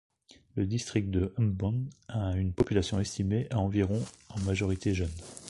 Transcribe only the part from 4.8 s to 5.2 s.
jeunes.